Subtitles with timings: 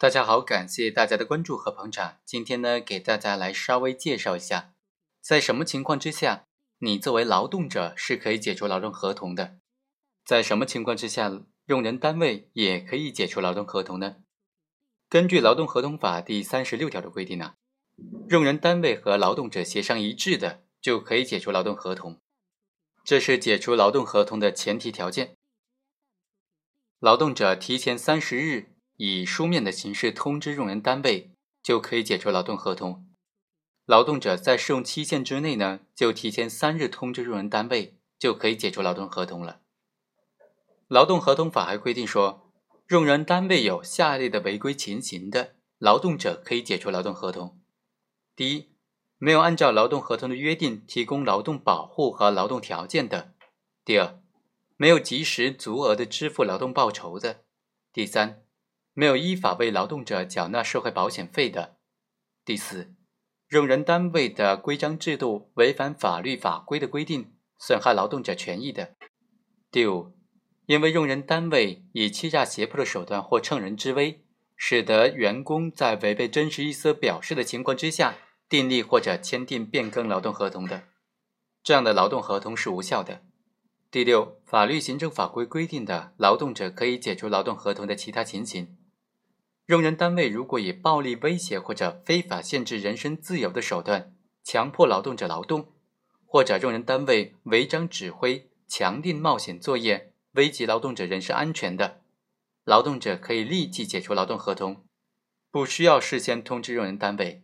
[0.00, 2.20] 大家好，感谢大家的关注和捧场。
[2.24, 4.72] 今天呢，给大家来稍微介绍一下，
[5.20, 6.46] 在什么情况之下，
[6.78, 9.58] 你作为劳动者是可以解除劳动合同的；
[10.24, 14.18] 在什么情况之下，用人单位也可以解除劳动合同呢？
[15.08, 17.54] 根据《劳动合同法》第三十六条的规定呢，
[18.28, 22.20] 用人单位和劳动者协商一致的，就可以解除劳动合同。
[23.02, 25.34] 这是解除劳动合同的前提条件。
[27.00, 28.77] 劳动者提前三十日。
[28.98, 31.30] 以书面的形式通知用人单位，
[31.62, 33.06] 就可以解除劳动合同。
[33.86, 39.60] 劳动者在试用期限之内呢，就提前三日通知用人单位，就可以解除劳动合同了。
[40.88, 42.50] 劳动合同法还规定说，
[42.88, 47.60] 用人单位有下列的违规情形的，劳动者可以解除劳动合同：
[48.34, 48.70] 第一，
[49.18, 53.32] 没有按照劳动合同的约定提供劳动保护和劳动条件的；
[53.84, 54.20] 第二，
[54.76, 57.44] 没有及时足额的支付劳动报酬的；
[57.92, 58.42] 第三。
[58.98, 61.76] 没有依法为劳动者缴纳社会保险费的；
[62.44, 62.96] 第四，
[63.50, 68.96] 用人单位的规章制度违反法律法规的规定，损害劳动者权益的；
[69.70, 70.12] 第五，
[70.66, 74.24] 因为用人单位以欺诈胁迫的手段或乘人之危，
[74.56, 78.16] 使得员工在违背真实意思表示的情况之下
[78.48, 80.82] 订立或者签订变更劳动合同的，
[81.62, 83.22] 这样的劳动合同是无效的。
[83.92, 88.76] 第六，法律、行政法规规定的劳动者可以解除劳动合同的其他情形。
[89.68, 95.74] 用人单位如果以暴力威胁或者非法限制人身自由的手段强迫劳动者劳动，
[96.24, 102.00] 或者用人单位违章指挥、强令冒险作业、危及劳动者人身安全的，
[102.64, 104.86] 劳动者可以立即解除劳动合同，
[105.50, 107.42] 不需要事先通知用人单位。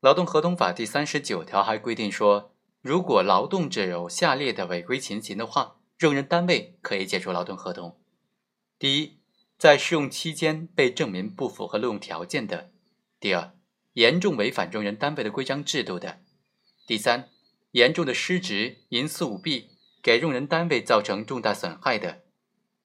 [0.00, 7.98] 劳动合同法第三十九条还规定说，如果劳动者有下列的违规情形的话，用人单位可以解除劳动合同：
[8.78, 9.18] 第一，
[9.58, 12.70] 在试用期间被证明不符合录用条件的；
[13.18, 13.52] 第二，
[13.94, 16.18] 严重违反用人单位的规章制度的；
[16.86, 17.30] 第三，
[17.70, 19.70] 严重的失职、营私舞弊，
[20.02, 22.22] 给用人单位造成重大损害的；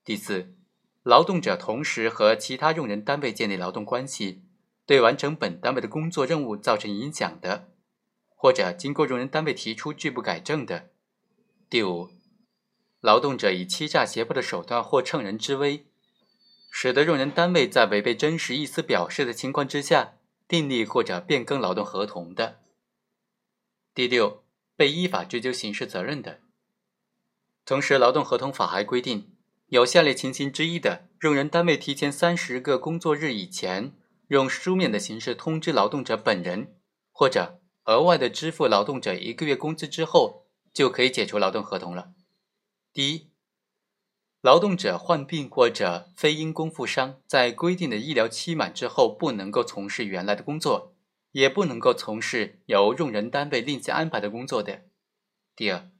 [0.05, 0.55] 第四，
[1.03, 4.43] 劳动者同时和其他用人单位建立劳动关系，
[4.85, 7.69] 对完成本单位的工作任务造成影响的，
[8.29, 10.89] 或者经过用人单位提出拒不改正的；
[11.69, 12.09] 第五，
[13.01, 15.87] 劳动者以欺诈胁迫的手段或乘人之危。
[16.73, 20.13] 使得用人单位在违背真实意思表示的情况之下
[20.47, 22.61] 订立或者变更劳动合同的。
[23.93, 24.45] 第六，
[24.77, 26.39] 被依法追究刑事责任的。
[27.65, 29.35] 同时，劳动合同法还规定，
[29.67, 33.93] 有下列情形之一的，用人单位提前三十个工作日以前，
[34.29, 36.79] 用书面的形式通知劳动者本人，
[37.11, 42.13] 或者额外的支付劳动者一个月工资之后，就可以解除劳动合同了。
[42.93, 43.30] 第一。
[44.41, 50.95] 劳动者患病或者非因工负伤，在规定的医疗期满之后，不能够从事原来的工作，
[51.31, 54.81] 也不能够从事由用人单位另行安排的工作的。
[55.55, 55.91] 第二，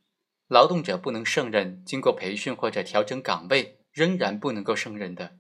[0.48, 5.38] 劳动者不能胜任，经过培训或者调整岗位仍然不能够胜任的。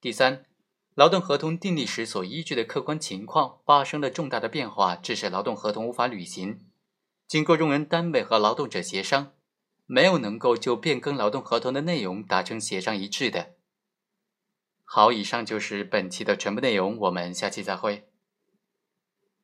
[0.00, 0.46] 第三，
[0.96, 6.58] 劳动合同订立时所依据的客观情况发生了重大的变化，致使劳动合同无法履行，
[7.28, 9.32] 经过用人单位和劳动者协商。
[9.86, 13.54] 没有能够就变更劳动合同的内容达成协商一致的。
[14.84, 18.08] 好，以上就是本期的全部内容，我们下期再会。